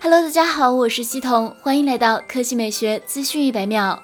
[0.00, 4.00] Hello，大家好，我是西彤，欢迎来到科技美学资讯一百秒。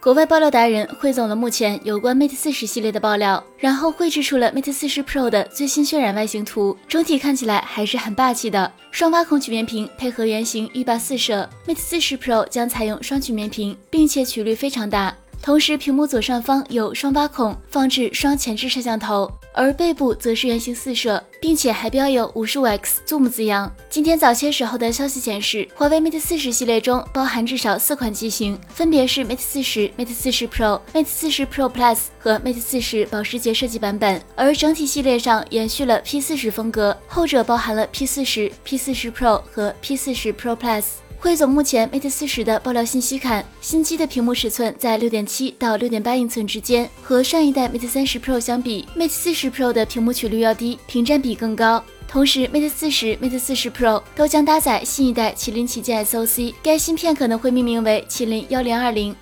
[0.00, 8.70] 国外爆料达人汇总了目前有关 Mate 四十系列的爆料，然后绘制出了 Mate 四十 Pro 的最新渲染外形图，整体看起来还是很霸气的。
[8.90, 15.14] 双挖孔曲面屏配合圆形浴霸四摄，Mate 四十 Pro 将采用双曲面屏，并且曲率非常大。
[15.40, 23.74] 同时，屏幕左上方有双挖孔，放置双前置摄像头，而背部则是圆形四摄，并且还标有五十五 x zoom 字样。
[23.90, 34.22] 今天早些时候的消息显示，华为 Mate 四十系列中包含至少四款机型，分别是 Mate 四十、Mate 四十 Pro、Mate 四十 Pro Plus 和 Mate 四十保时捷设计版本。
[34.36, 40.84] 而整体系列上延续了 P 四十风格，后者包含了 P 四十、P 四十 Pro 和 P 四十 Pro Plus。
[41.20, 51.82] 汇总目前 Mate 四十的爆料信息看，新机的屏幕尺寸在六点七到六点八英寸之间，和上一代 Mate 三十 Pro 相比，Mate 四十 Pro 的屏幕曲率要低，屏占比更高。
[52.06, 59.14] 同时，Mate 四十、Mate 四十 Pro 都将搭载新一代麒麟旗舰 SoC，该芯片可能会命名为麒麟幺零二零。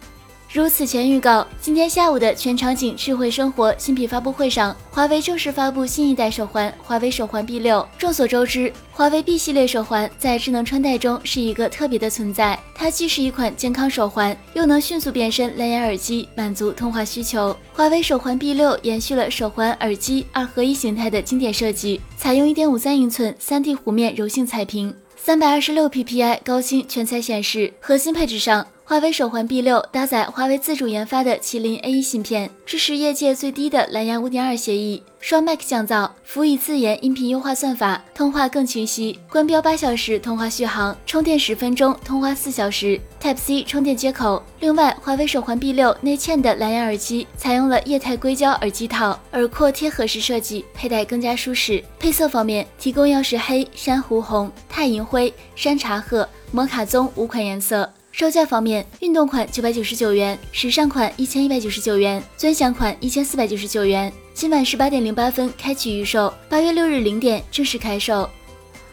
[0.56, 7.86] 如此前预告，今天下午的全场景智慧生活新品发布会上，华为正式发布新一代手环——华为手环 B 六。
[7.98, 12.58] 众所周知，华为 B 系列手环在智能穿戴中是一个特别的存在。
[12.74, 17.54] 它既是一款健康手环，又能迅速变身蓝牙耳机，满足通话需求。
[17.74, 27.70] 华为手环 B 六延续了手环、耳机二合一形态的经典设计，采用1.53英寸 3D 弧面柔性彩屏，326 ppi 高清全彩显示。
[27.78, 28.66] 核心配置上。
[28.88, 39.18] 华为手环 B 六搭载华为自主研发的麒麟 A 一芯片，支持业界最低的蓝牙5.2协议，双麦克降噪，辅以自研音频优化算法，通话更清晰。
[39.28, 43.00] 官标八小时通话续航，充电十分钟，通话四小时。
[43.20, 44.40] Type C 充电接口。
[44.60, 51.82] 另外，华为手环 B 六内嵌的蓝牙耳机采用了液态硅胶耳机套，耳廓贴合式设计，佩戴更加舒适。
[51.98, 57.92] 配色方面，提供曜石黑、珊瑚红、钛银灰、山茶褐、摩卡棕五款颜色。
[58.16, 64.10] 售价方面，运动款九百九十九元，时尚款一千一百九十九元，尊享款一千四百九十九元。
[64.32, 68.26] 今晚十八点零八分开启预售，八月六日零点正式开售。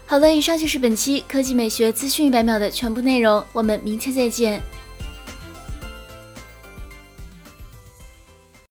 [0.06, 4.62] 好了，以上就是本期科技美学资讯一百秒的全部内容，我们明天再见。